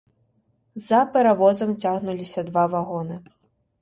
За 0.85 1.01
паравозам 1.17 1.75
цягнуліся 1.85 2.47
два 2.49 2.65
вагоны. 2.77 3.15